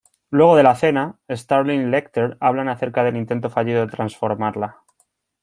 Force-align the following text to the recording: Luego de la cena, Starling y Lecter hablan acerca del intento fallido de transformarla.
Luego 0.31 0.55
de 0.55 0.63
la 0.63 0.73
cena, 0.73 1.19
Starling 1.29 1.81
y 1.81 1.85
Lecter 1.91 2.35
hablan 2.39 2.69
acerca 2.69 3.03
del 3.03 3.17
intento 3.17 3.51
fallido 3.51 3.85
de 3.85 3.91
transformarla. 3.91 4.81